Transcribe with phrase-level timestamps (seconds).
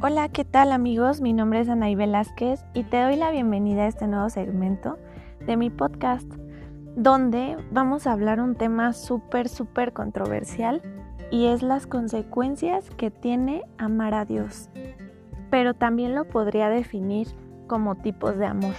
[0.00, 1.20] Hola, ¿qué tal amigos?
[1.20, 4.96] Mi nombre es Anaí Velázquez y te doy la bienvenida a este nuevo segmento
[5.44, 6.32] de mi podcast,
[6.94, 10.82] donde vamos a hablar un tema súper, súper controversial
[11.32, 14.70] y es las consecuencias que tiene amar a Dios.
[15.50, 17.26] Pero también lo podría definir
[17.66, 18.74] como tipos de amor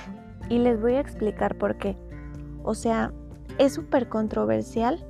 [0.48, 1.98] y les voy a explicar por qué.
[2.64, 3.12] O sea,
[3.58, 5.06] es súper controversial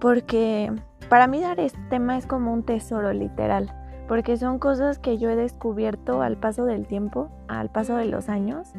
[0.00, 0.72] porque
[1.08, 3.72] para mí dar este tema es como un tesoro literal,
[4.08, 8.28] porque son cosas que yo he descubierto al paso del tiempo, al paso de los
[8.28, 8.72] años.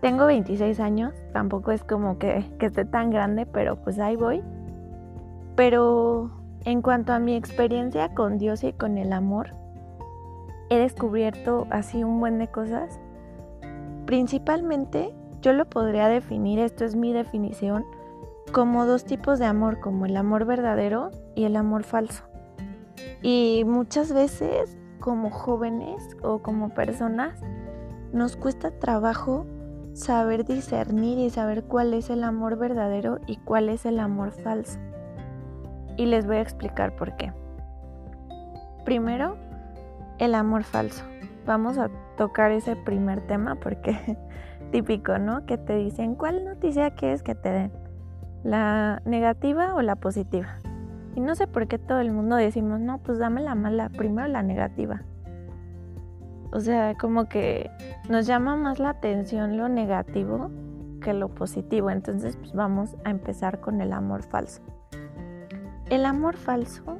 [0.00, 4.42] Tengo 26 años, tampoco es como que, esté tan grande, pero pues ahí voy.
[5.54, 6.30] Pero
[6.64, 9.54] en cuanto a mi experiencia con Dios y con el amor,
[10.70, 12.98] he descubierto así un buen de cosas.
[14.06, 17.84] Principalmente yo lo podría definir, esto es mi definición,
[18.52, 22.31] como dos tipos de amor, como el amor verdadero y el amor falso.
[23.22, 27.40] Y muchas veces como jóvenes o como personas
[28.12, 29.46] nos cuesta trabajo
[29.92, 34.78] saber discernir y saber cuál es el amor verdadero y cuál es el amor falso.
[35.96, 37.32] Y les voy a explicar por qué.
[38.84, 39.36] Primero,
[40.18, 41.04] el amor falso.
[41.46, 44.16] Vamos a tocar ese primer tema porque
[44.70, 45.44] típico, ¿no?
[45.46, 47.72] Que te dicen, ¿cuál noticia quieres que te den?
[48.42, 50.58] ¿La negativa o la positiva?
[51.14, 54.28] Y no sé por qué todo el mundo decimos, no, pues dame la mala, primero
[54.28, 55.02] la negativa.
[56.52, 57.70] O sea, como que
[58.08, 60.50] nos llama más la atención lo negativo
[61.00, 61.90] que lo positivo.
[61.90, 64.62] Entonces, pues vamos a empezar con el amor falso.
[65.90, 66.98] El amor falso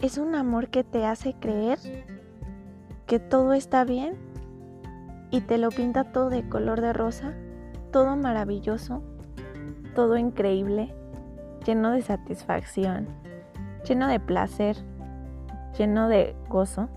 [0.00, 1.78] es un amor que te hace creer
[3.06, 4.16] que todo está bien
[5.30, 7.34] y te lo pinta todo de color de rosa,
[7.92, 9.02] todo maravilloso,
[9.94, 10.94] todo increíble,
[11.64, 13.08] lleno de satisfacción,
[13.86, 14.76] lleno de placer,
[15.78, 16.88] lleno de gozo,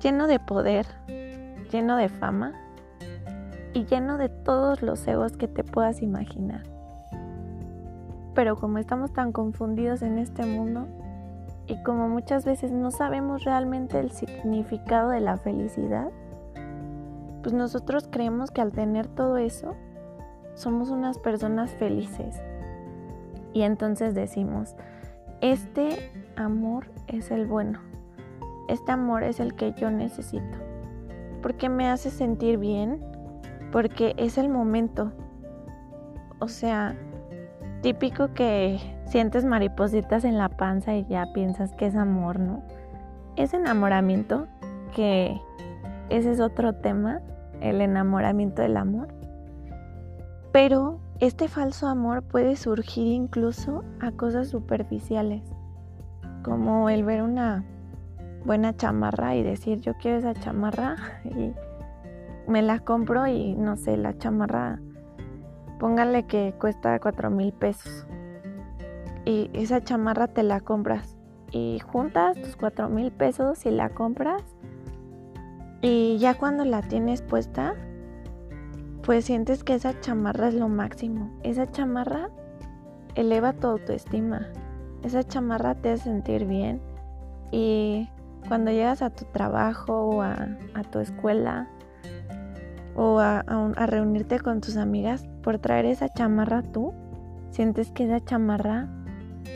[0.00, 0.86] lleno de poder,
[1.70, 2.52] lleno de fama
[3.72, 6.62] y lleno de todos los egos que te puedas imaginar.
[8.34, 10.86] Pero como estamos tan confundidos en este mundo
[11.66, 16.10] y como muchas veces no sabemos realmente el significado de la felicidad,
[17.42, 19.74] pues nosotros creemos que al tener todo eso,
[20.54, 22.40] somos unas personas felices.
[23.52, 24.76] Y entonces decimos,
[25.42, 27.80] este amor es el bueno.
[28.68, 30.56] Este amor es el que yo necesito.
[31.42, 33.04] Porque me hace sentir bien.
[33.72, 35.12] Porque es el momento.
[36.38, 36.94] O sea,
[37.82, 42.62] típico que sientes maripositas en la panza y ya piensas que es amor, ¿no?
[43.36, 44.46] Es enamoramiento,
[44.94, 45.40] que
[46.08, 47.20] ese es otro tema,
[47.60, 49.08] el enamoramiento del amor.
[50.52, 55.44] Pero este falso amor puede surgir incluso a cosas superficiales,
[56.42, 57.64] como el ver una
[58.44, 61.52] buena chamarra y decir yo quiero esa chamarra y
[62.50, 64.80] me la compro y no sé, la chamarra,
[65.78, 68.04] póngale que cuesta cuatro mil pesos
[69.24, 71.16] y esa chamarra te la compras
[71.52, 74.42] y juntas tus cuatro mil pesos y la compras
[75.82, 77.76] y ya cuando la tienes puesta
[79.04, 81.30] pues sientes que esa chamarra es lo máximo.
[81.42, 82.28] Esa chamarra
[83.16, 84.48] eleva tu autoestima.
[85.02, 86.80] Esa chamarra te hace sentir bien.
[87.50, 88.08] Y
[88.46, 90.36] cuando llegas a tu trabajo o a,
[90.90, 91.68] tu escuela
[92.94, 93.42] o a,
[93.86, 96.92] reunirte con tus amigas por traer esa chamarra tú,
[97.50, 98.88] sientes que esa chamarra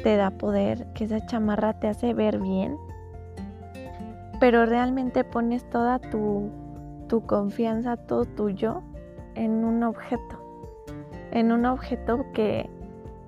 [0.03, 2.77] te da poder, que esa chamarra te hace ver bien.
[4.41, 6.51] Pero realmente pones toda tu,
[7.09, 8.83] tu confianza, todo tuyo
[9.36, 10.41] en un objeto,
[11.30, 12.69] en un objeto que,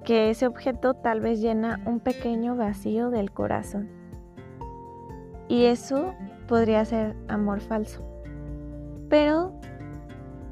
[0.04, 3.88] que ese objeto tal vez llena un pequeño vacío del corazón.
[5.48, 6.14] Y eso
[6.46, 8.02] podría ser amor falso.
[9.08, 9.52] Pero,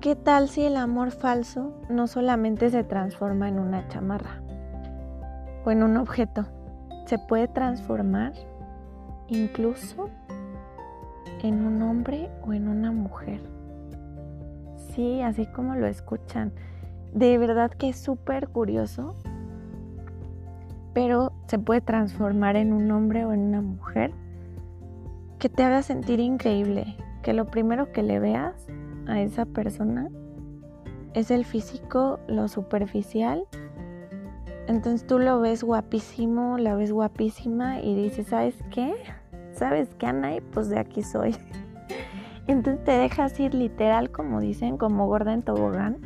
[0.00, 4.42] ¿qué tal si el amor falso no solamente se transforma en una chamarra
[5.64, 6.46] o en un objeto?
[7.06, 8.32] Se puede transformar
[9.28, 10.08] incluso
[11.42, 13.55] en un hombre o en una mujer
[14.96, 16.52] sí, así como lo escuchan.
[17.12, 19.14] De verdad que es súper curioso,
[20.94, 24.12] pero se puede transformar en un hombre o en una mujer
[25.38, 28.54] que te haga sentir increíble, que lo primero que le veas
[29.06, 30.08] a esa persona
[31.12, 33.44] es el físico, lo superficial.
[34.66, 38.94] Entonces tú lo ves guapísimo, la ves guapísima y dices, ¿sabes qué?
[39.52, 40.32] ¿Sabes qué, Ana?
[40.52, 41.36] Pues de aquí soy.
[42.46, 45.98] Entonces te dejas ir literal, como dicen, como gorda en tobogán.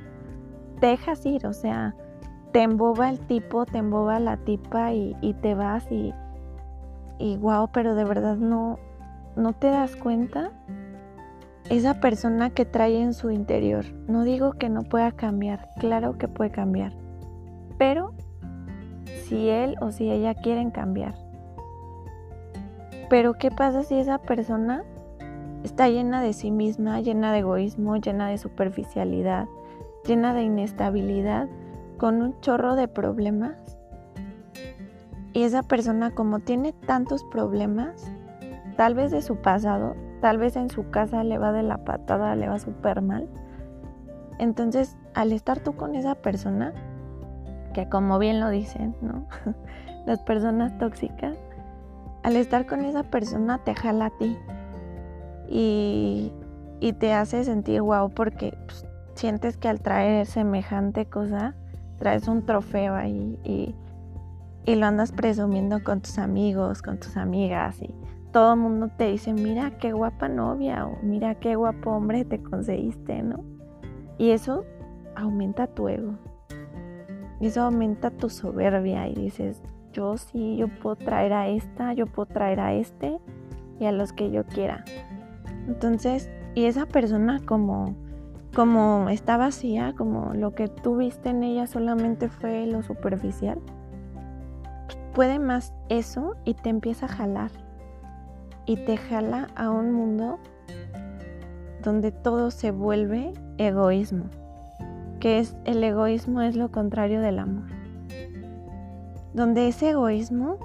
[0.80, 1.94] Te dejas ir, o sea,
[2.52, 6.14] te emboba el tipo, te emboba la tipa y, te vas y,
[7.18, 8.78] y wow, pero de verdad no,
[9.36, 10.50] no te das cuenta
[11.68, 13.84] esa persona que trae en su interior.
[14.08, 16.92] No digo que no pueda cambiar, claro que puede cambiar,
[17.78, 18.12] pero
[19.24, 21.14] si él o si ella quieren cambiar.
[23.08, 24.84] Pero ¿qué pasa si esa persona
[25.64, 29.46] está llena de sí misma, llena de egoísmo, llena de superficialidad,
[30.04, 31.48] llena de inestabilidad,
[31.98, 33.56] con un chorro de problemas?
[35.32, 38.10] Y esa persona como tiene tantos problemas,
[38.76, 42.34] tal vez de su pasado, tal vez en su casa le va de la patada,
[42.34, 43.28] le va súper mal.
[44.38, 46.72] Entonces, al estar tú con esa persona,
[47.74, 49.26] que como bien lo dicen, ¿no?
[50.06, 51.36] Las personas tóxicas,
[52.22, 54.36] al estar con esa persona te jala a ti
[55.50, 56.32] y,
[56.98, 61.54] te hace sentir guau porque pues, sientes que al traer semejante cosa
[61.98, 63.74] traes un trofeo ahí y,
[64.64, 67.94] y lo andas presumiendo con tus amigos, con tus amigas y
[68.32, 72.40] todo el mundo te dice, mira qué guapa novia o mira qué guapo hombre te
[72.42, 73.44] conseguiste, ¿no?
[74.18, 74.64] Y eso
[75.16, 76.14] aumenta tu ego.
[77.40, 79.62] Eso aumenta tu soberbia y dices,
[79.92, 83.18] yo sí, yo puedo traer a esta, yo puedo traer a este
[83.80, 84.84] y a los que yo quiera.
[85.70, 87.94] Entonces, y esa persona como
[88.56, 93.60] como está vacía, como lo que tú viste en ella solamente fue lo superficial,
[95.14, 97.52] puede más eso y te empieza a jalar
[98.66, 100.40] y te jala a un mundo
[101.84, 104.24] donde todo se vuelve egoísmo,
[105.20, 107.68] que es el egoísmo es lo contrario del amor.
[109.32, 110.58] Donde ese egoísmo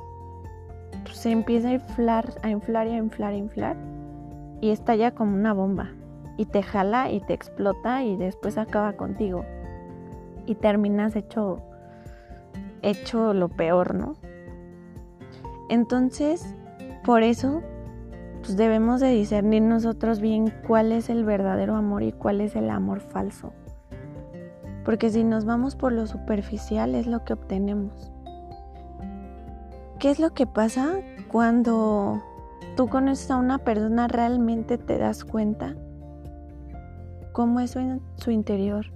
[1.03, 3.94] pues, se empieza a inflar, a inflar y a inflar, a inflar
[4.65, 5.91] y estalla como una bomba
[6.37, 9.45] y te jala y te explota y después acaba contigo
[10.47, 11.61] y terminas hecho
[12.81, 14.15] hecho lo peor, ¿no?
[15.69, 16.55] Entonces,
[17.03, 17.61] por eso
[18.41, 22.71] pues debemos de discernir nosotros bien cuál es el verdadero amor y cuál es el
[22.71, 23.53] amor falso.
[24.83, 28.11] Porque si nos vamos por lo superficial es lo que obtenemos.
[29.99, 32.23] ¿Qué es lo que pasa cuando
[32.75, 35.75] tú conoces a una persona realmente te das cuenta
[37.31, 38.87] cómo es su, su interior,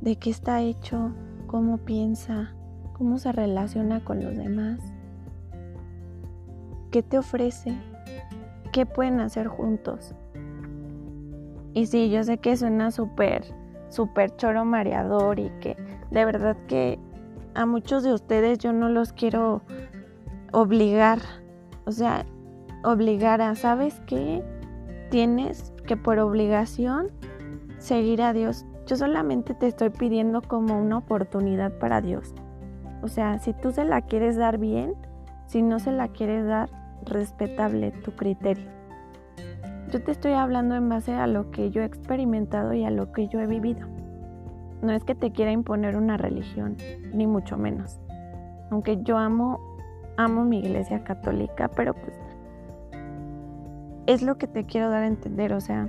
[0.00, 1.12] de qué está hecho,
[1.46, 2.54] cómo piensa,
[2.94, 4.80] cómo se relaciona con los demás,
[6.90, 7.76] qué te ofrece,
[8.72, 10.14] qué pueden hacer juntos.
[11.74, 13.44] Y sí, yo sé que suena súper,
[13.88, 15.76] súper choro mareador y que
[16.10, 16.98] de verdad que
[17.54, 19.62] a muchos de ustedes yo no los quiero
[20.52, 21.18] obligar,
[21.84, 22.24] o sea,
[22.84, 24.42] obligar a, ¿sabes qué?
[25.10, 27.08] Tienes que por obligación
[27.78, 28.64] seguir a Dios.
[28.86, 32.34] Yo solamente te estoy pidiendo como una oportunidad para Dios.
[33.02, 34.94] O sea, si tú se la quieres dar bien,
[35.46, 36.70] si no se la quieres dar,
[37.04, 38.68] respetable tu criterio.
[39.90, 43.12] Yo te estoy hablando en base a lo que yo he experimentado y a lo
[43.12, 43.86] que yo he vivido.
[44.82, 46.76] No es que te quiera imponer una religión,
[47.14, 48.00] ni mucho menos.
[48.70, 49.60] Aunque yo amo,
[50.16, 52.18] amo mi iglesia católica, pero pues
[54.06, 55.88] es lo que te quiero dar a entender, o sea,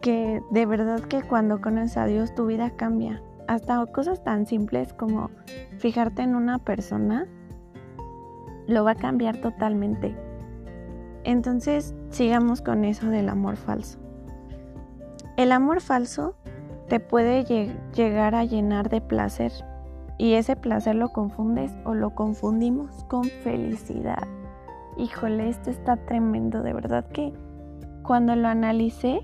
[0.00, 3.22] que de verdad que cuando conoces a Dios tu vida cambia.
[3.48, 5.30] Hasta cosas tan simples como
[5.78, 7.26] fijarte en una persona
[8.66, 10.16] lo va a cambiar totalmente.
[11.24, 13.98] Entonces, sigamos con eso del amor falso.
[15.36, 16.36] El amor falso
[16.88, 17.44] te puede
[17.94, 19.52] llegar a llenar de placer
[20.18, 24.26] y ese placer lo confundes o lo confundimos con felicidad.
[24.96, 27.32] Híjole, esto está tremendo, de verdad que
[28.02, 29.20] cuando lo analicé,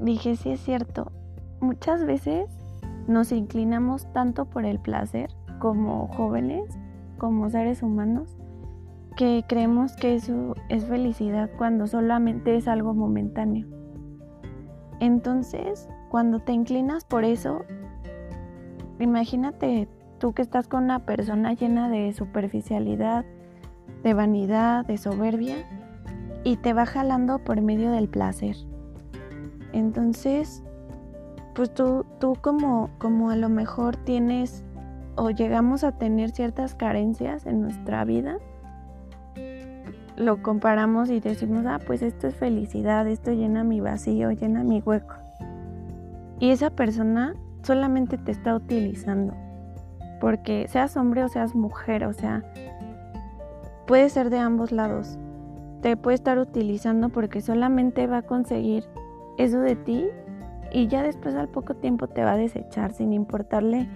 [0.00, 1.12] dije, sí es cierto,
[1.60, 2.48] muchas veces
[3.06, 6.64] nos inclinamos tanto por el placer como jóvenes
[7.18, 8.36] como seres humanos
[9.16, 13.68] que creemos que eso es felicidad cuando solamente es algo momentáneo.
[15.00, 17.64] Entonces, cuando te inclinas por eso,
[18.98, 23.24] imagínate tú que estás con una persona llena de superficialidad,
[24.04, 25.56] de vanidad, de soberbia,
[26.44, 28.54] y te va jalando por medio del placer.
[29.72, 30.62] Entonces,
[31.54, 34.62] pues tú, tú como, como a lo mejor tienes
[35.16, 38.38] o llegamos a tener ciertas carencias en nuestra vida,
[40.16, 44.80] lo comparamos y decimos, ah, pues esto es felicidad, esto llena mi vacío, llena mi
[44.80, 45.14] hueco.
[46.38, 49.34] Y esa persona solamente te está utilizando,
[50.20, 52.44] porque seas hombre o seas mujer, o sea,
[53.86, 55.18] puede ser de ambos lados.
[55.82, 58.84] Te puede estar utilizando porque solamente va a conseguir
[59.36, 60.06] eso de ti
[60.72, 63.88] y ya después al poco tiempo te va a desechar sin importarle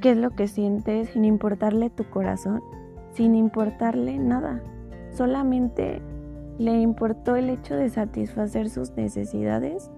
[0.00, 2.62] qué es lo que sientes, sin importarle tu corazón,
[3.12, 4.60] sin importarle nada.
[5.12, 6.02] Solamente
[6.58, 9.90] le importó el hecho de satisfacer sus necesidades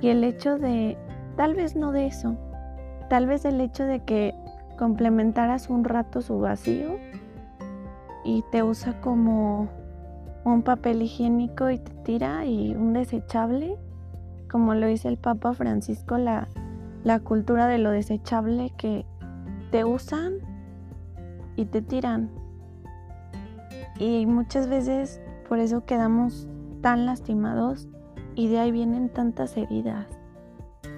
[0.00, 0.96] y el hecho de,
[1.36, 2.36] tal vez no de eso,
[3.10, 4.34] tal vez el hecho de que
[4.78, 6.96] complementaras un rato su vacío
[8.24, 9.68] y te usa como
[10.44, 13.76] un papel higiénico y te tira y un desechable,
[14.50, 16.48] como lo dice el Papa Francisco, la,
[17.02, 19.04] la cultura de lo desechable que
[19.70, 20.34] te usan
[21.56, 22.30] y te tiran.
[23.98, 26.48] Y muchas veces por eso quedamos
[26.80, 27.88] tan lastimados
[28.34, 30.06] y de ahí vienen tantas heridas.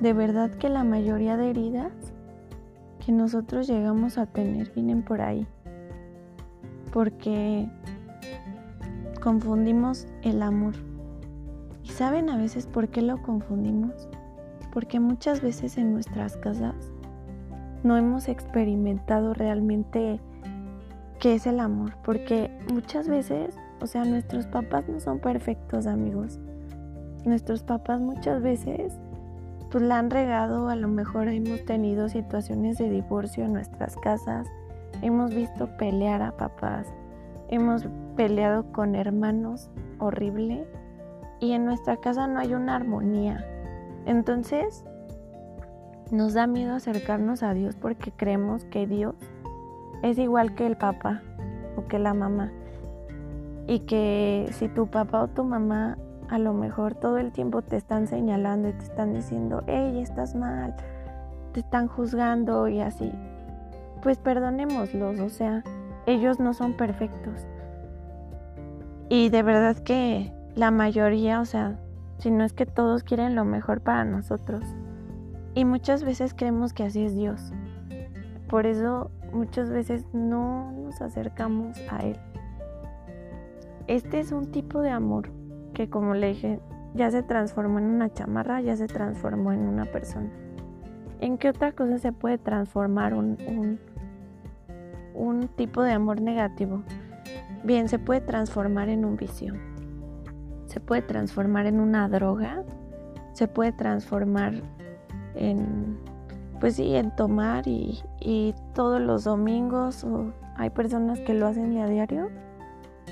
[0.00, 1.92] De verdad que la mayoría de heridas
[3.04, 5.46] que nosotros llegamos a tener vienen por ahí.
[6.96, 7.68] Porque
[9.22, 10.72] confundimos el amor.
[11.84, 14.08] ¿Y saben a veces por qué lo confundimos?
[14.72, 16.74] Porque muchas veces en nuestras casas
[17.82, 20.22] no hemos experimentado realmente
[21.20, 21.98] qué es el amor.
[22.02, 26.40] Porque muchas veces, o sea, nuestros papás no son perfectos amigos.
[27.26, 28.94] Nuestros papás muchas veces
[29.70, 34.46] pues la han regado, a lo mejor hemos tenido situaciones de divorcio en nuestras casas,
[35.02, 36.86] hemos visto pelear a papás,
[37.48, 37.86] hemos
[38.16, 40.66] peleado con hermanos horrible
[41.40, 43.44] y en nuestra casa no hay una armonía.
[44.06, 44.84] Entonces
[46.10, 49.14] nos da miedo acercarnos a Dios porque creemos que Dios
[50.02, 51.22] es igual que el papá
[51.76, 52.52] o que la mamá
[53.66, 55.98] y que si tu papá o tu mamá
[56.28, 60.34] a lo mejor todo el tiempo te están señalando y te están diciendo, hey, estás
[60.34, 60.74] mal,
[61.52, 63.12] te están juzgando y así.
[64.02, 65.64] Pues perdonémoslos, o sea,
[66.06, 67.46] ellos no son perfectos.
[69.08, 71.78] Y de verdad que la mayoría, o sea,
[72.18, 74.62] si no es que todos quieren lo mejor para nosotros.
[75.54, 77.52] Y muchas veces creemos que así es Dios.
[78.48, 82.18] Por eso muchas veces no nos acercamos a Él.
[83.86, 85.30] Este es un tipo de amor
[85.74, 86.60] que como le dije,
[86.94, 90.30] ya se transformó en una chamarra, ya se transformó en una persona.
[91.20, 93.80] ¿En qué otra cosa se puede transformar un, un,
[95.14, 96.82] un tipo de amor negativo?
[97.64, 99.54] Bien, se puede transformar en un vicio,
[100.66, 102.62] se puede transformar en una droga,
[103.32, 104.54] se puede transformar
[105.34, 105.98] en,
[106.60, 111.76] pues sí, en tomar y, y todos los domingos, o hay personas que lo hacen
[111.78, 112.28] a diario,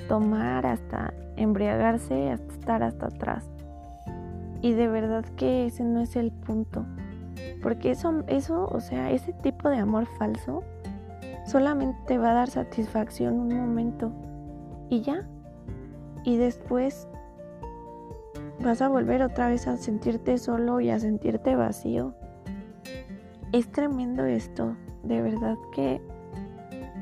[0.08, 3.50] tomar hasta embriagarse hasta estar hasta atrás.
[4.60, 6.86] Y de verdad que ese no es el punto.
[7.62, 10.62] Porque eso, eso, o sea, ese tipo de amor falso
[11.46, 14.12] solamente te va a dar satisfacción un momento
[14.88, 15.28] y ya.
[16.24, 17.08] Y después
[18.62, 22.14] vas a volver otra vez a sentirte solo y a sentirte vacío.
[23.52, 26.00] Es tremendo esto, de verdad que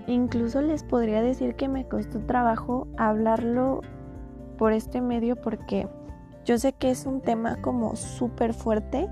[0.07, 3.81] incluso les podría decir que me costó trabajo hablarlo
[4.59, 5.89] por este medio porque
[6.45, 9.09] yo sé que es un tema como súper fuerte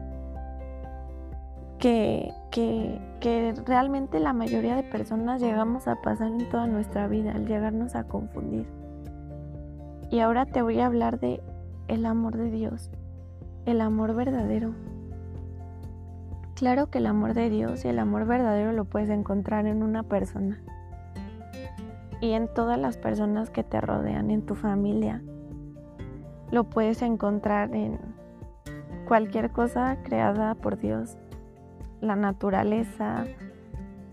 [1.80, 7.32] que, que, que, realmente la mayoría de personas llegamos a pasar en toda nuestra vida,
[7.32, 8.66] al llegarnos a confundir.
[10.10, 11.42] Y ahora te voy a hablar de
[11.88, 12.90] el amor de Dios,
[13.64, 14.74] el amor verdadero.
[16.54, 20.02] Claro que el amor de Dios y el amor verdadero lo puedes encontrar en una
[20.02, 20.60] persona
[22.20, 25.22] y en todas las personas que te rodean, en tu familia,
[26.50, 27.98] lo puedes encontrar en
[29.08, 31.16] cualquier cosa creada por Dios,
[32.00, 33.26] la naturaleza,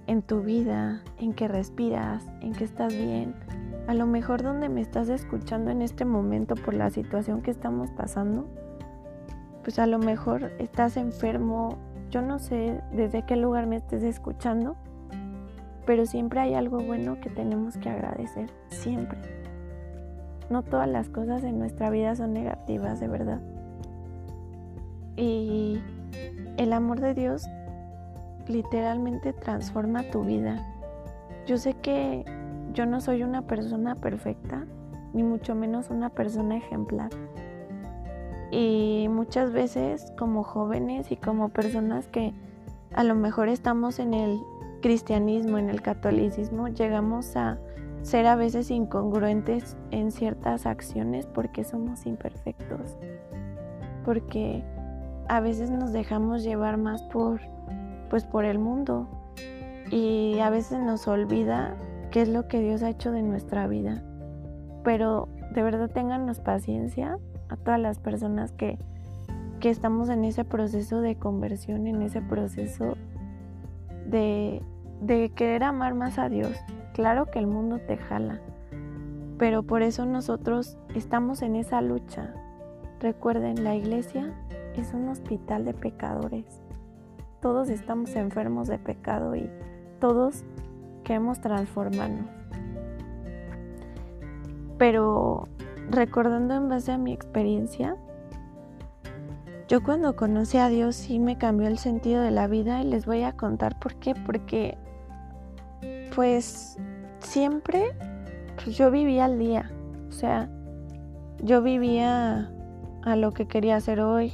[0.08, 3.36] en tu vida, en que respiras, en que estás bien.
[3.88, 7.92] A lo mejor donde me estás escuchando en este momento por la situación que estamos
[7.92, 8.48] pasando,
[9.64, 11.78] pues a lo mejor estás enfermo,
[12.10, 14.78] yo no sé desde qué lugar me estés escuchando,
[15.86, 19.20] pero siempre hay algo bueno que tenemos que agradecer, siempre.
[20.50, 23.42] No todas las cosas en nuestra vida son negativas, de verdad.
[25.18, 25.82] Y
[26.58, 27.46] el amor de Dios
[28.50, 30.66] literalmente transforma tu vida.
[31.46, 32.26] Yo sé que
[32.74, 34.66] yo no soy una persona perfecta,
[35.14, 37.10] ni mucho menos una persona ejemplar.
[38.52, 42.34] Y muchas veces como jóvenes y como personas que
[42.94, 44.40] a lo mejor estamos en el
[44.82, 47.58] cristianismo, en el catolicismo, llegamos a
[48.04, 52.96] ser a veces incongruentes en ciertas acciones porque somos imperfectos,
[54.06, 54.64] porque
[55.28, 57.42] a veces nos dejamos llevar más por
[58.10, 59.08] pues por el mundo
[59.92, 61.76] y a veces nos olvida
[62.12, 64.04] qué es lo que Dios ha hecho de nuestra vida.
[64.84, 67.18] Pero de verdad téngannos paciencia
[67.50, 68.78] a todas las personas que,
[69.60, 72.96] que estamos en ese proceso de conversión, en ese proceso
[74.06, 74.62] de,
[75.02, 76.54] de querer amar más a Dios.
[76.94, 78.40] Claro que el mundo te jala,
[79.38, 82.34] Pero por eso nosotros estamos en esa lucha.
[83.00, 84.34] Recuerden, la iglesia
[84.76, 86.67] es un hospital de pecadores.
[87.48, 89.50] Todos estamos enfermos de pecado y
[90.02, 90.44] todos
[91.06, 92.30] queremos transformarnos.
[94.78, 95.48] Pero
[95.90, 97.96] recordando en base a mi experiencia,
[99.70, 103.06] yo cuando conocí a Dios sí me cambió el sentido de la vida y les
[103.06, 104.14] voy a contar por qué.
[104.14, 104.78] Porque
[106.18, 106.78] pues
[107.20, 107.96] siempre
[108.56, 109.72] pues yo vivía al día.
[110.10, 110.50] O sea,
[111.42, 112.52] yo vivía
[113.04, 114.34] a lo que quería hacer hoy.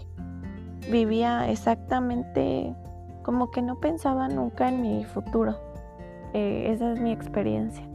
[0.89, 2.75] Vivía exactamente
[3.23, 5.57] como que no pensaba nunca en mi futuro.
[6.33, 7.87] Eh, esa es mi experiencia.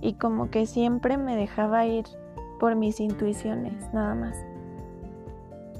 [0.00, 2.04] Y como que siempre me dejaba ir
[2.60, 4.36] por mis intuiciones, nada más.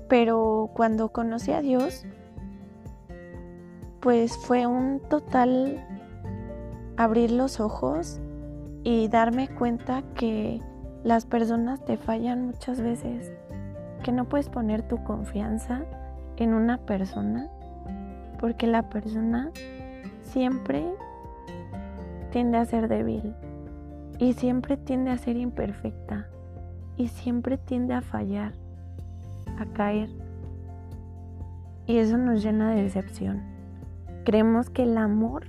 [0.09, 2.05] Pero cuando conocí a Dios,
[4.01, 5.87] pues fue un total
[6.97, 8.21] abrir los ojos
[8.85, 10.61] y darme cuenta que
[11.05, 13.33] las personas te fallan muchas veces,
[14.03, 15.85] que no puedes poner tu confianza
[16.37, 17.49] en una persona,
[18.43, 19.53] porque la persona
[20.23, 20.85] siempre
[22.33, 23.37] tiende a ser débil
[24.19, 26.27] y siempre tiende a ser imperfecta
[26.97, 28.55] y siempre tiende a fallar,
[29.61, 30.11] a caer.
[31.87, 33.43] Y eso nos llena de decepción.
[34.25, 35.45] Creemos que el amor,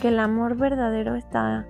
[0.00, 1.64] que el amor verdadero está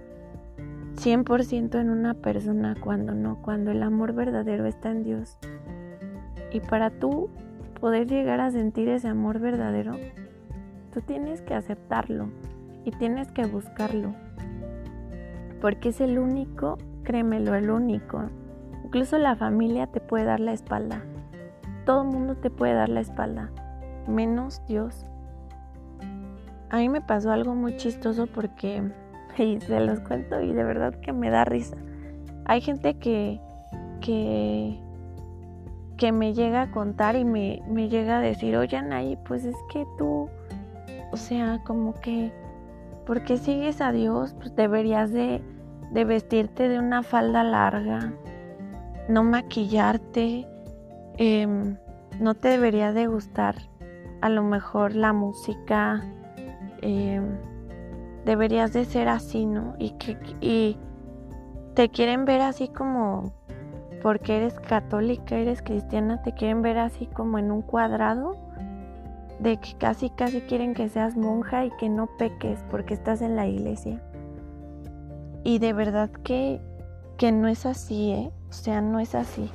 [0.96, 5.38] 100% en una persona cuando no, cuando el amor verdadero está en Dios.
[6.50, 7.30] Y para tú
[7.80, 9.96] poder llegar a sentir ese amor verdadero,
[10.92, 12.28] tú tienes que aceptarlo
[12.84, 14.14] y tienes que buscarlo.
[15.60, 18.22] Porque es el único, créemelo, el único.
[18.84, 21.02] Incluso la familia te puede dar la espalda.
[21.84, 23.50] Todo el mundo te puede dar la espalda,
[24.06, 25.06] menos Dios.
[26.70, 28.82] A mí me pasó algo muy chistoso porque,
[29.38, 31.76] y se los cuento y de verdad que me da risa.
[32.46, 33.40] Hay gente que,
[34.00, 34.80] que,
[36.00, 39.54] que me llega a contar y me, me llega a decir, oye Anaí, pues es
[39.70, 40.30] que tú,
[41.12, 42.32] o sea, como que
[43.04, 45.42] porque sigues a Dios, pues deberías de,
[45.92, 48.14] vestirte de una falda larga,
[49.10, 50.48] no maquillarte,
[51.18, 51.76] em,
[52.18, 53.56] no te debería de gustar
[54.22, 56.02] a lo mejor la música,
[56.80, 57.26] em,
[58.24, 59.74] deberías de ser así, ¿no?
[59.78, 60.78] Y, que, y
[61.74, 63.34] te quieren ver así como,
[64.02, 68.36] porque eres católica, eres cristiana, te quieren ver así como en un cuadrado
[69.40, 73.36] de que casi casi quieren que seas monja y que no peques porque estás en
[73.36, 74.02] la iglesia.
[75.44, 76.60] Y de verdad que,
[77.16, 78.30] que no es así, ¿eh?
[78.50, 79.50] O sea, no es así.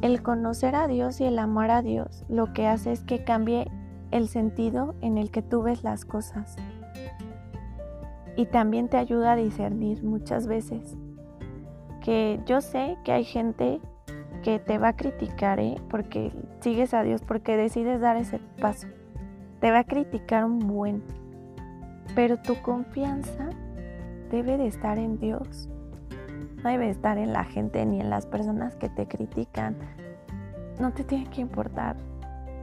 [0.00, 3.70] El conocer a Dios y el amar a Dios lo que hace es que cambie
[4.12, 6.56] el sentido en el que tú ves las cosas.
[8.36, 10.96] Y también te ayuda a discernir muchas veces.
[12.02, 13.80] Que yo sé que hay gente
[14.42, 15.76] que te va a criticar, ¿eh?
[15.88, 18.88] porque sigues a Dios, porque decides dar ese paso.
[19.60, 21.02] Te va a criticar un buen,
[22.14, 23.50] pero tu confianza
[24.30, 25.68] debe de estar en Dios.
[26.62, 29.76] No debe estar en la gente ni en las personas que te critican.
[30.80, 31.96] No te tiene que importar.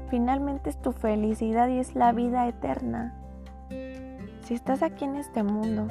[0.10, 3.16] Finalmente es tu felicidad y es la vida eterna.
[4.42, 5.88] Si estás aquí en este mundo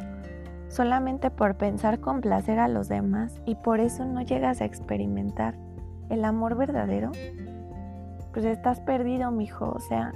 [0.68, 5.54] solamente por pensar complacer a los demás y por eso no llegas a experimentar
[6.10, 7.12] el amor verdadero,
[8.32, 9.70] pues estás perdido, mijo.
[9.70, 10.12] O sea,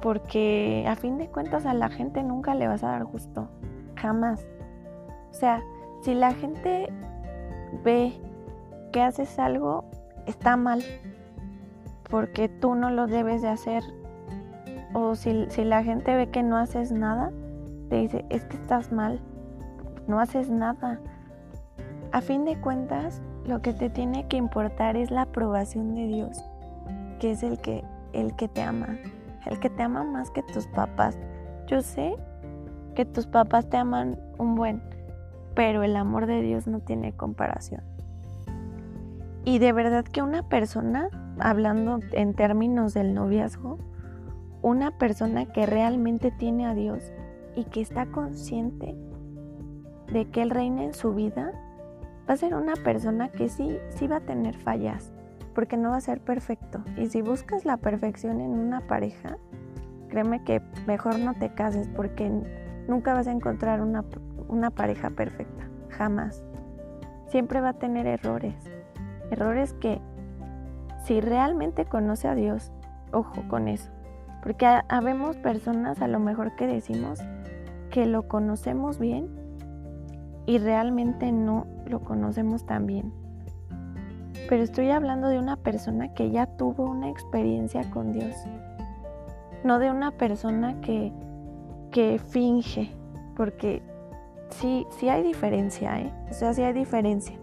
[0.00, 3.48] porque a fin de cuentas a la gente nunca le vas a dar gusto,
[3.96, 4.46] jamás.
[5.30, 5.62] O sea,
[6.02, 6.92] si la gente
[7.84, 8.12] ve
[8.92, 9.84] que haces algo,
[10.26, 10.82] está mal,
[12.08, 13.82] porque tú no lo debes de hacer.
[14.94, 17.32] O si, si la gente ve que no haces nada,
[17.88, 19.20] te dice, es que estás mal,
[20.06, 21.00] no haces nada.
[22.12, 26.44] A fin de cuentas, lo que te tiene que importar es la aprobación de Dios,
[27.20, 28.98] que es el que, el que te ama,
[29.46, 31.18] el que te ama más que tus papás.
[31.66, 32.16] Yo sé
[32.94, 34.82] que tus papás te aman un buen,
[35.54, 37.82] pero el amor de Dios no tiene comparación.
[39.44, 43.78] Y de verdad que una persona, hablando en términos del noviazgo,
[44.62, 47.12] una persona que realmente tiene a Dios
[47.56, 48.94] y que está consciente
[50.12, 51.52] de que Él reina en su vida,
[52.28, 55.12] va a ser una persona que sí, sí va a tener fallas,
[55.54, 56.82] porque no va a ser perfecto.
[56.96, 59.38] Y si buscas la perfección en una pareja,
[60.08, 62.30] créeme que mejor no te cases porque
[62.86, 64.04] nunca vas a encontrar una,
[64.48, 66.44] una pareja perfecta, jamás.
[67.28, 68.54] Siempre va a tener errores,
[69.30, 70.00] errores que
[71.04, 72.72] si realmente conoce a Dios,
[73.12, 73.90] ojo con eso,
[74.42, 77.20] porque habemos personas a lo mejor que decimos
[77.90, 79.28] que lo conocemos bien
[80.46, 83.12] y realmente no lo conocemos tan bien.
[84.48, 88.34] Pero estoy hablando de una persona que ya tuvo una experiencia con Dios,
[89.64, 91.12] no de una persona que,
[91.90, 92.92] que finge,
[93.34, 93.82] porque
[94.50, 96.12] sí, sí hay diferencia, ¿eh?
[96.30, 97.36] O sea, sí hay diferencia.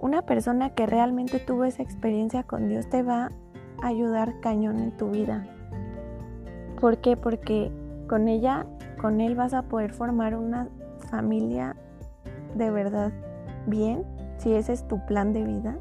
[0.00, 3.30] Una persona que realmente tuvo esa experiencia con Dios te va
[3.82, 5.46] a ayudar cañón en tu vida.
[6.80, 7.16] ¿Por qué?
[7.16, 7.70] Porque
[8.08, 8.66] con ella,
[9.00, 10.68] con él vas a poder formar una
[11.10, 11.74] familia
[12.54, 13.12] de verdad
[13.66, 14.04] bien,
[14.38, 15.76] si ese es tu plan de vida.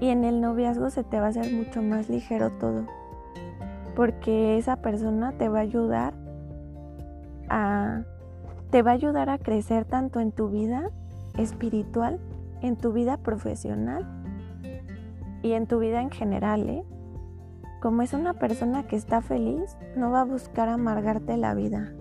[0.00, 2.86] Y en el noviazgo se te va a hacer mucho más ligero todo,
[3.96, 6.14] porque esa persona te va a ayudar
[7.48, 8.02] a
[8.70, 10.90] te va a ayudar a crecer tanto en tu vida
[11.36, 12.20] espiritual,
[12.62, 14.06] en tu vida profesional
[15.42, 16.84] y en tu vida en general, ¿eh?
[17.80, 21.94] Como es una persona que está feliz, no va a buscar amargarte la vida.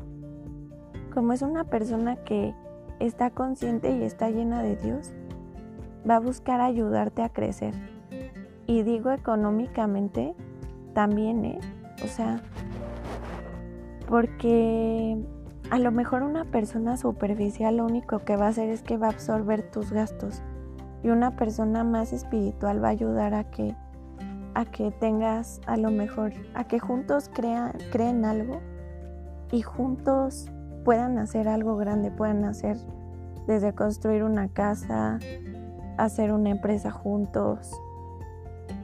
[1.13, 2.53] Como es una persona que
[2.99, 5.13] está consciente y está llena de Dios,
[6.07, 7.73] va a buscar ayudarte a crecer.
[8.67, 10.35] Y digo económicamente
[10.93, 11.59] también, ¿eh?
[12.03, 12.41] O sea,
[14.07, 15.17] porque
[15.69, 19.07] a lo mejor una persona superficial lo único que va a hacer es que va
[19.07, 20.41] a absorber tus gastos.
[21.03, 23.75] Y una persona más espiritual va a ayudar a que,
[24.59, 28.59] a que tengas a lo mejor, a que juntos crean, creen algo
[29.53, 30.51] y juntos
[30.83, 32.75] puedan hacer algo grande, puedan hacer
[33.47, 35.17] desde construir una casa,
[35.97, 37.71] hacer una empresa juntos,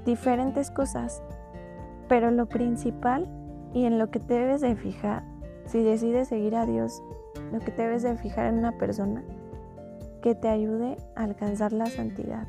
[0.05, 1.21] diferentes cosas.
[2.07, 3.27] Pero lo principal
[3.73, 5.23] y en lo que te debes de fijar,
[5.65, 7.03] si decides seguir a Dios,
[7.51, 9.25] lo que te debes de fijar en una persona
[10.21, 12.47] que te ayude a alcanzar la santidad,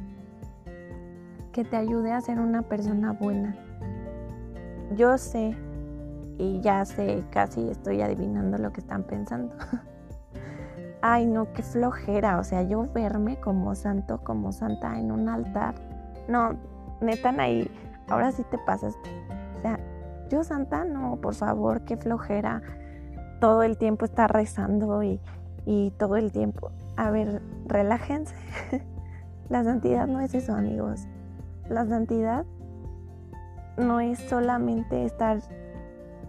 [1.57, 3.57] que te ayude a ser una persona buena.
[4.95, 5.57] Yo sé
[6.37, 9.57] y ya sé, casi estoy adivinando lo que están pensando.
[11.01, 12.39] Ay, no, qué flojera.
[12.39, 15.77] O sea, yo verme como santo, como santa en un altar.
[16.29, 16.59] No,
[17.01, 17.71] neta, ahí,
[18.07, 19.09] ahora sí te pasaste.
[19.57, 19.81] O sea,
[20.29, 22.61] yo santa, no, por favor, qué flojera.
[23.41, 25.23] Todo el tiempo está rezando y,
[25.65, 26.71] y todo el tiempo.
[26.99, 28.35] A ver, relájense.
[29.49, 31.07] La santidad no es eso, amigos.
[31.69, 32.45] La santidad
[33.77, 35.41] no es solamente estar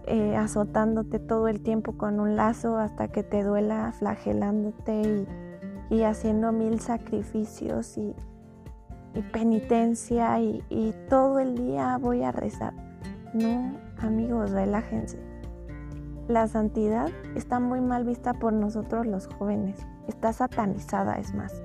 [0.06, 5.26] eh, azotándote todo el tiempo con un lazo hasta que te duela, flagelándote
[5.90, 8.14] y, haciendo mil sacrificios y,
[9.32, 12.72] penitencia y, y todo el día voy a rezar.
[13.34, 15.18] No, amigos, relájense.
[16.28, 19.78] La santidad está muy mal vista por nosotros los jóvenes.
[20.08, 21.62] Está satanizada, es más.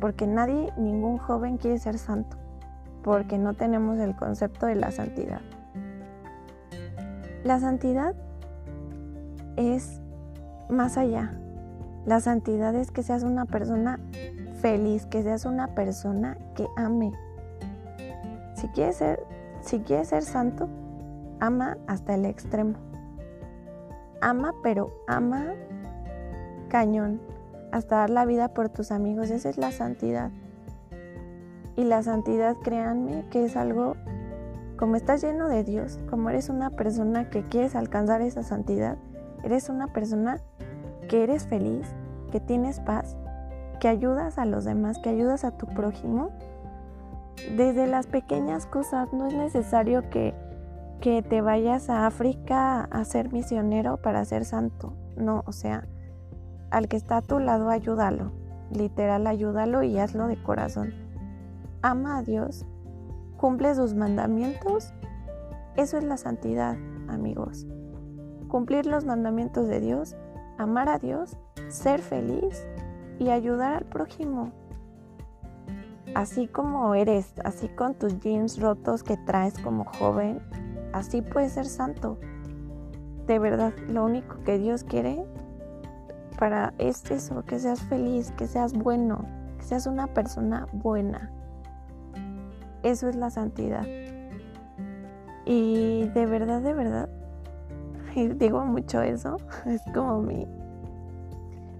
[0.00, 2.36] Porque nadie, ningún joven quiere ser santo.
[3.02, 5.40] Porque no tenemos el concepto de la santidad.
[7.44, 8.14] La santidad
[9.56, 10.00] es
[10.68, 11.32] más allá.
[12.04, 13.98] La santidad es que seas una persona
[14.60, 17.12] feliz, que seas una persona que ame.
[18.54, 19.22] Si quieres ser,
[19.60, 20.68] si quieres ser santo,
[21.40, 22.74] ama hasta el extremo.
[24.20, 25.52] Ama, pero ama
[26.68, 27.20] cañón,
[27.72, 29.30] hasta dar la vida por tus amigos.
[29.30, 30.30] Esa es la santidad.
[31.78, 33.94] Y la santidad, créanme, que es algo
[34.76, 38.98] como estás lleno de Dios, como eres una persona que quieres alcanzar esa santidad,
[39.44, 40.40] eres una persona
[41.08, 41.86] que eres feliz,
[42.32, 43.16] que tienes paz,
[43.78, 46.30] que ayudas a los demás, que ayudas a tu prójimo.
[47.56, 50.34] Desde las pequeñas cosas, no es necesario que,
[51.00, 54.94] que te vayas a África a ser misionero para ser santo.
[55.16, 55.86] No, o sea,
[56.72, 58.32] al que está a tu lado, ayúdalo.
[58.72, 61.07] Literal, ayúdalo y hazlo de corazón.
[61.82, 62.66] Ama a Dios
[63.38, 64.92] cumple sus mandamientos,
[65.76, 66.76] eso es la santidad,
[67.08, 67.66] amigos.
[68.48, 70.16] Cumplir los mandamientos de Dios,
[70.58, 71.38] amar a Dios,
[71.68, 72.66] ser feliz
[73.18, 74.50] y ayudar al prójimo.
[76.14, 80.40] Así como eres, así con tus jeans rotos que traes como joven,
[80.92, 82.18] así puedes ser santo.
[83.26, 85.24] De verdad, lo único que Dios quiere
[86.38, 89.24] para es eso, que seas feliz, que seas bueno,
[89.58, 91.37] que seas una persona buena.
[92.82, 93.86] Eso es la santidad.
[95.44, 97.08] Y de verdad, de verdad,
[98.36, 100.46] digo mucho eso, es como mi,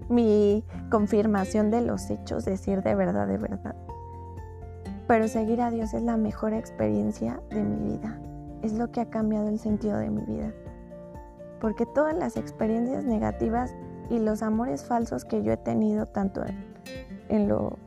[0.09, 3.75] mi confirmación de los hechos, decir de verdad, de verdad.
[5.07, 8.19] Pero seguir a Dios es la mejor experiencia de mi vida.
[8.61, 10.53] Es lo que ha cambiado el sentido de mi vida.
[11.59, 13.73] Porque todas las experiencias negativas
[14.09, 16.63] y los amores falsos que yo he tenido, tanto en,
[17.29, 17.77] en lo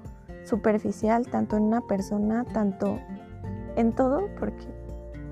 [0.44, 2.98] superficial, tanto en una persona, tanto
[3.76, 4.64] en todo, porque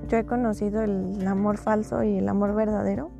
[0.08, 3.10] yo he conocido el amor falso y el amor verdadero.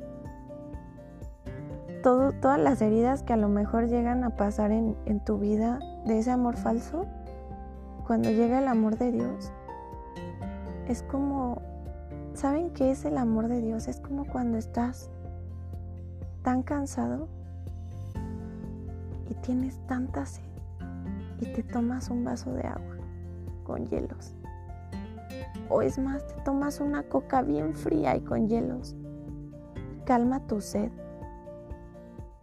[2.01, 6.19] todas las heridas que a lo mejor llegan a pasar en, en tu vida de
[6.19, 7.05] ese amor falso,
[8.07, 9.51] cuando llega el amor de Dios,
[10.87, 11.61] es como,
[12.33, 13.87] ¿saben qué es el amor de Dios?
[13.87, 15.09] Es como cuando estás
[16.41, 17.27] tan cansado
[19.29, 20.41] y tienes tanta sed
[21.41, 22.97] y te tomas un vaso de agua
[23.63, 24.33] con hielos.
[25.69, 28.95] O es más, te tomas una coca bien fría y con hielos.
[30.05, 30.91] Calma tu sed.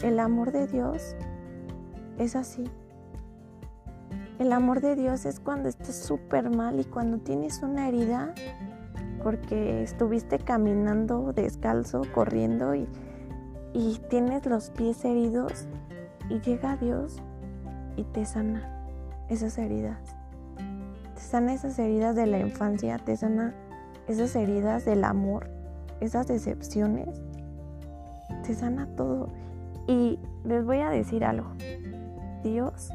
[0.00, 1.16] El amor de Dios
[2.18, 2.64] es así.
[4.38, 8.34] El amor de Dios es cuando estás súper mal y cuando tienes una herida
[9.22, 12.88] porque estuviste caminando descalzo, corriendo y,
[13.74, 15.66] y tienes los pies heridos
[16.30, 17.16] y llega Dios
[17.96, 18.77] y te sana
[19.28, 19.98] esas heridas.
[21.14, 23.54] Te sana esas heridas de la infancia, te sana
[24.06, 25.50] esas heridas del amor,
[26.00, 27.20] esas decepciones.
[28.46, 29.28] Te sana todo.
[29.86, 31.48] Y les voy a decir algo.
[32.42, 32.90] Dios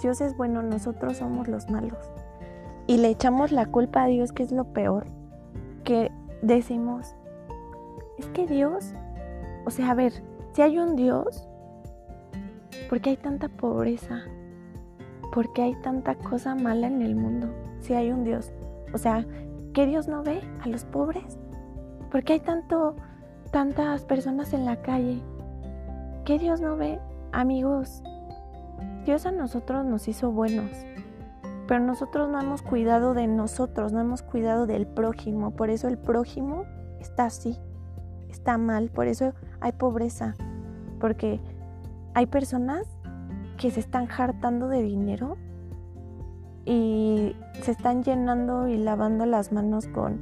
[0.00, 1.98] Dios es bueno, nosotros somos los malos.
[2.86, 5.06] Y le echamos la culpa a Dios, que es lo peor.
[5.84, 7.14] Que decimos,
[8.18, 8.94] es que Dios,
[9.66, 10.12] o sea, a ver,
[10.54, 11.48] si hay un Dios,
[12.88, 14.22] ¿por qué hay tanta pobreza?
[15.32, 17.48] ¿Por qué hay tanta cosa mala en el mundo?
[17.80, 18.52] Si hay un Dios.
[18.92, 19.26] O sea,
[19.72, 21.38] ¿qué Dios no ve a los pobres?
[22.10, 22.94] ¿Por qué hay tanto,
[23.50, 25.22] tantas personas en la calle?
[26.26, 27.00] ¿Qué Dios no ve?
[27.32, 28.02] Amigos,
[29.06, 30.70] Dios a nosotros nos hizo buenos,
[31.66, 35.96] pero nosotros no hemos cuidado de nosotros, no hemos cuidado del prójimo, por eso el
[35.96, 36.64] prójimo
[37.00, 37.58] está así,
[38.28, 40.34] está mal, por eso hay pobreza,
[41.00, 41.40] porque
[42.14, 42.86] hay personas
[43.62, 45.38] que se están hartando de dinero
[46.66, 50.20] y se están llenando y lavando las manos con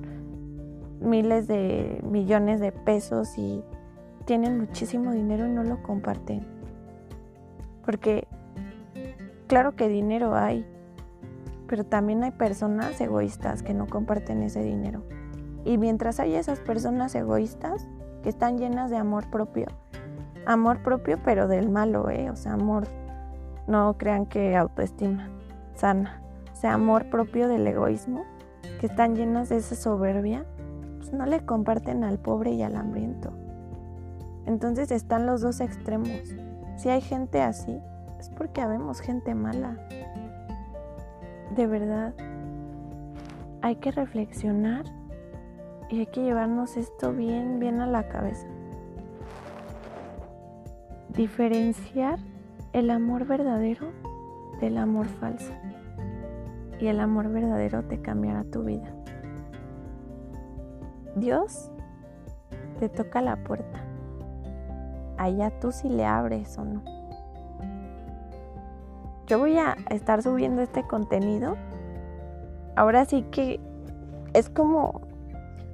[1.00, 3.64] miles de millones de pesos y
[4.26, 6.46] tienen muchísimo dinero y no lo comparten.
[7.84, 8.28] Porque
[9.50, 10.64] Claro que dinero hay,
[11.66, 15.02] pero también hay personas egoístas que no comparten ese dinero.
[15.64, 17.88] Y mientras hay esas personas egoístas
[18.22, 19.66] que están llenas de amor propio,
[20.46, 22.30] amor propio pero del malo, ¿eh?
[22.30, 22.86] O sea, amor,
[23.70, 25.28] no crean que autoestima
[25.74, 26.20] sana,
[26.52, 28.24] o sea, amor propio del egoísmo,
[28.80, 30.44] que están llenas de esa soberbia,
[30.98, 33.32] pues no le comparten al pobre y al hambriento.
[34.46, 36.10] Entonces están los dos extremos.
[36.76, 37.78] Si hay gente así,
[38.18, 39.76] es porque habemos gente mala.
[41.54, 42.12] De verdad,
[43.62, 44.84] hay que reflexionar
[45.88, 48.46] y hay que llevarnos esto bien, bien a la cabeza.
[51.10, 52.18] Diferenciar
[52.72, 53.88] el amor verdadero
[54.60, 55.52] del amor falso.
[56.78, 58.88] Y el amor verdadero te cambiará tu vida.
[61.16, 61.70] Dios
[62.78, 63.80] te toca la puerta.
[65.18, 67.00] Allá tú si le abres o no
[69.30, 71.56] yo voy a estar subiendo este contenido.
[72.74, 73.60] Ahora sí que
[74.34, 75.02] es como,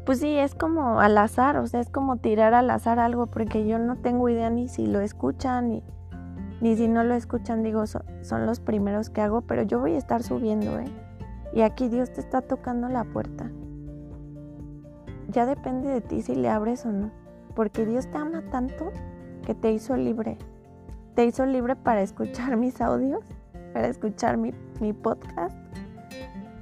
[0.05, 3.67] pues sí, es como al azar, o sea, es como tirar al azar algo, porque
[3.67, 5.83] yo no tengo idea ni si lo escuchan, ni,
[6.61, 9.99] ni si no lo escuchan, digo, son, los primeros que hago, pero yo voy a
[9.99, 10.89] estar subiendo, ¿eh?
[11.53, 13.51] Y aquí Dios te está tocando la puerta.
[15.29, 17.11] Ya depende de ti si le abres o no,
[17.55, 18.93] porque Dios te ama tanto
[19.45, 20.39] que te hizo libre.
[21.15, 23.25] Te hizo libre para escuchar mis audios
[23.77, 24.55] para escuchar mi,
[24.95, 25.55] podcast.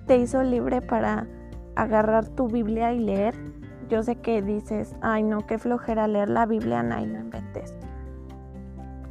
[0.08, 1.28] Te hizo libre para
[1.76, 3.36] agarrar tu Biblia y leer.
[3.88, 7.72] Yo sé que dices, ay no, qué flojera leer la Biblia, ay no inventes.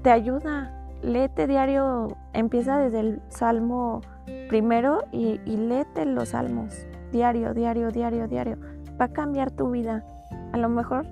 [0.03, 4.01] Te ayuda, léete diario, empieza desde el Salmo
[4.49, 8.57] primero y, y léete los salmos, diario, diario, diario, diario.
[8.99, 10.03] Va a cambiar tu vida.
[10.51, 11.05] A lo mejor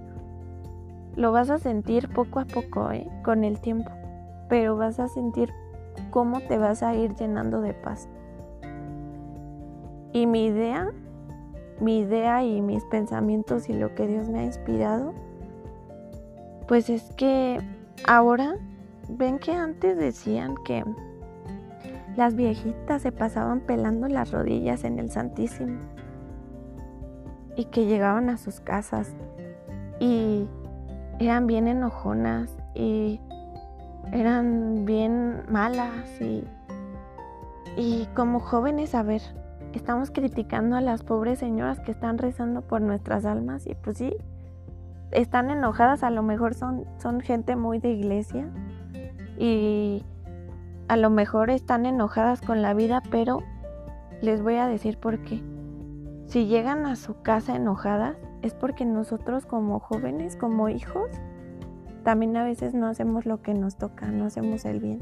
[1.15, 3.07] lo vas a sentir poco a poco, ¿eh?
[3.23, 3.91] con el tiempo,
[4.49, 5.51] pero vas a sentir
[6.09, 8.07] cómo te vas a ir llenando de paz.
[10.13, 10.91] Y mi idea,
[11.79, 15.13] mi idea y mis pensamientos y lo que Dios me ha inspirado,
[16.67, 17.59] pues es que
[18.07, 18.55] ahora,
[19.17, 20.83] ven que antes decían que
[22.15, 25.79] las viejitas se pasaban pelando las rodillas en el Santísimo
[27.55, 29.13] y que llegaban a sus casas
[29.99, 30.47] y
[31.19, 33.19] eran bien enojonas y
[34.11, 36.43] eran bien malas y,
[37.77, 39.21] y como jóvenes, a ver,
[39.73, 44.15] estamos criticando a las pobres señoras que están rezando por nuestras almas y pues sí,
[45.11, 48.49] están enojadas, a lo mejor son, son gente muy de iglesia
[49.41, 50.05] y
[50.87, 53.39] a lo mejor están enojadas con la vida, pero
[54.21, 55.41] les voy a decir por qué.
[56.27, 61.09] Si llegan a su casa enojadas, es porque nosotros como jóvenes, como hijos,
[62.03, 65.01] también a veces no hacemos lo que nos toca, no hacemos el bien.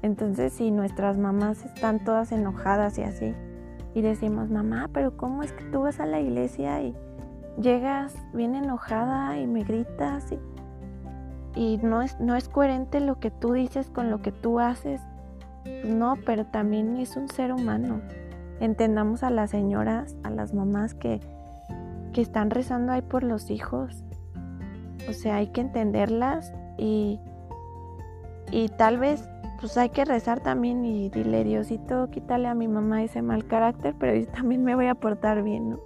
[0.00, 3.34] Entonces, si nuestras mamás están todas enojadas y así,
[3.94, 6.96] y decimos, mamá, pero ¿cómo es que tú vas a la iglesia y
[7.60, 10.38] llegas bien enojada y me gritas y,
[11.58, 15.00] y no, es, no es coherente lo que tú dices con lo que tú haces?
[15.84, 18.00] No, pero también es un ser humano.
[18.60, 21.18] Entendamos a las señoras, a las mamás que,
[22.12, 24.04] que están rezando ahí por los hijos.
[25.08, 27.18] O sea, hay que entenderlas y,
[28.52, 29.28] y tal vez
[29.60, 33.96] pues hay que rezar también y dile, Diosito, quítale a mi mamá ese mal carácter,
[33.98, 35.76] pero yo también me voy a portar bien.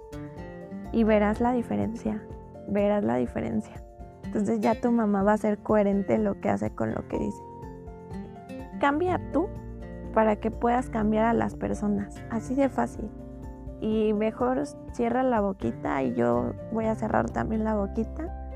[0.91, 2.21] Y verás la diferencia,
[2.67, 3.82] verás la diferencia.
[4.33, 7.19] Entonces ya tu mamá va a ser coherente en lo que hace con lo que
[7.19, 7.39] dice.
[8.79, 9.47] Cambia tú
[10.11, 13.11] para que puedas cambiar a las personas, así de fácil.
[13.79, 18.55] Y mejor cierra la boquita y yo voy a cerrar también la boquita.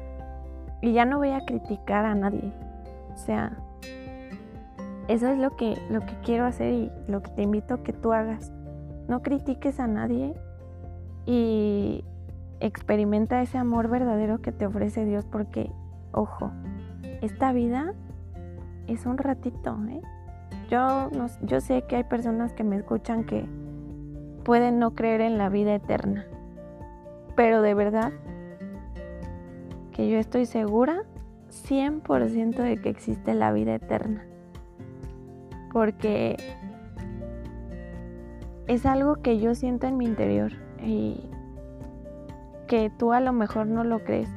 [0.81, 2.51] Y ya no voy a criticar a nadie.
[3.13, 3.55] O sea,
[5.07, 8.13] eso es lo que, lo que quiero hacer y lo que te invito que tú
[8.13, 8.51] hagas.
[9.07, 10.33] No critiques a nadie
[11.27, 12.03] y
[12.59, 15.71] experimenta ese amor verdadero que te ofrece Dios porque,
[16.11, 16.51] ojo,
[17.21, 17.93] esta vida
[18.87, 19.77] es un ratito.
[19.89, 20.01] ¿eh?
[20.69, 23.45] Yo, no, yo sé que hay personas que me escuchan que
[24.43, 26.25] pueden no creer en la vida eterna,
[27.35, 28.11] pero de verdad
[29.91, 31.03] que yo estoy segura
[31.49, 34.23] 100% de que existe la vida eterna
[35.77, 36.37] porque
[38.65, 40.51] es algo que yo siento en mi interior
[40.83, 41.29] y
[42.67, 44.29] que tú a lo mejor no lo crees.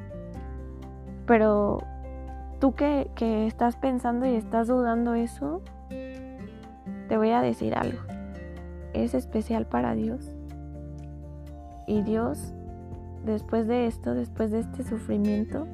[1.26, 1.78] Pero
[2.60, 3.10] tú que,
[3.46, 5.62] estás pensando y estás dudando eso,
[7.08, 7.98] te voy a decir algo.
[8.92, 10.36] Es especial para Dios.
[11.86, 12.52] Y Dios,
[13.24, 15.66] después de esto, después de este sufrimiento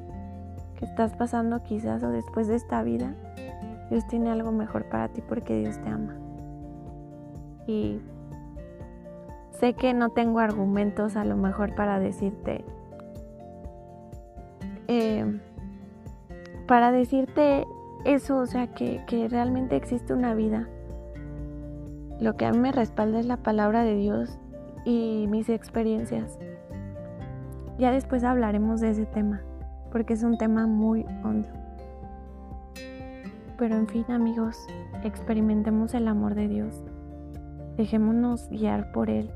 [0.77, 3.13] que estás pasando quizás o después de esta vida,
[3.89, 6.15] Dios tiene algo mejor para ti porque Dios te ama.
[7.67, 7.99] Y
[9.59, 12.63] sé que no tengo argumentos a lo mejor para decirte,
[14.87, 15.39] eh,
[16.67, 17.65] para decirte
[18.05, 20.67] eso, o sea, que, que realmente existe una vida.
[22.19, 24.37] Lo que a mí me respalda es la palabra de Dios
[24.85, 26.37] y mis experiencias.
[27.77, 29.41] Ya después hablaremos de ese tema,
[29.91, 31.47] porque es un tema muy hondo.
[33.57, 34.57] Pero en fin amigos,
[35.03, 36.83] experimentemos el amor de Dios.
[37.75, 39.31] Dejémonos guiar por Él.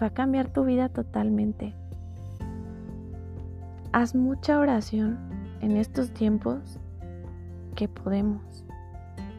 [0.00, 1.74] Va a cambiar tu vida totalmente.
[3.92, 5.18] Haz mucha oración
[5.60, 6.78] en estos tiempos
[7.74, 8.64] que podemos.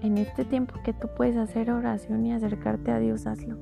[0.02, 3.58] En este tiempo que tú puedes hacer oración y acercarte a Dios, hazlo.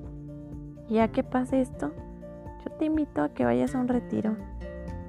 [0.90, 1.92] Ya que pase esto,
[2.66, 4.38] yo te invito a que vayas a un retiro.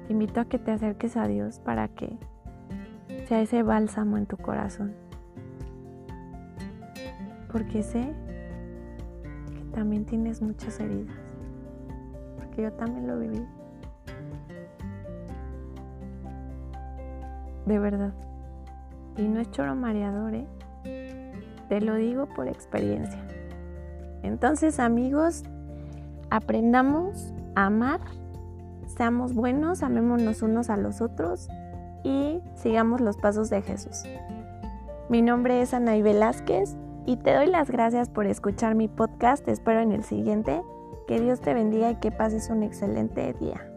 [0.07, 2.17] Te invito a que te acerques a Dios para que
[3.27, 4.93] sea ese bálsamo en tu corazón
[7.51, 8.13] porque sé
[9.53, 11.15] que también tienes muchas heridas,
[12.51, 13.45] porque yo también lo viví.
[17.65, 18.11] De verdad.
[19.17, 20.47] Y no es choro mareador, ¿eh?
[21.69, 23.21] Te lo digo por experiencia.
[24.23, 25.43] Entonces, amigos,
[26.29, 28.01] aprendamos a amar,
[28.85, 31.47] seamos buenos, amémonos unos a los otros
[32.03, 34.03] y sigamos los pasos de Jesús.
[35.09, 39.47] Mi nombre es Anaí Velázquez y te doy las gracias por escuchar mi podcast.
[39.47, 40.61] Espero en el siguiente.
[41.11, 43.70] Que Dios te bendiga y que pases un excelente día.